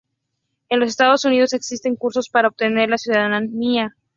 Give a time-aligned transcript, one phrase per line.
[0.69, 3.95] En los Estados Unidos existen cursos para obtener la ciudadanía.